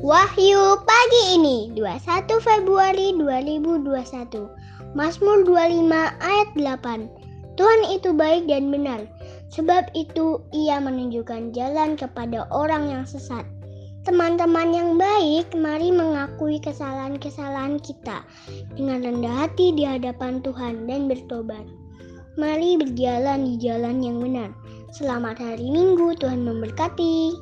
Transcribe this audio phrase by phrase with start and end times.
[0.00, 5.92] Wahyu pagi ini 21 Februari 2021 Mazmur 25
[6.24, 9.04] ayat 8 Tuhan itu baik dan benar
[9.52, 13.44] Sebab itu ia menunjukkan jalan kepada orang yang sesat
[14.08, 18.24] Teman-teman yang baik, mari mengakui kesalahan-kesalahan kita
[18.80, 21.68] dengan rendah hati di hadapan Tuhan dan bertobat.
[22.40, 24.56] Mari berjalan di jalan yang benar.
[24.96, 27.36] Selamat hari Minggu, Tuhan memberkati.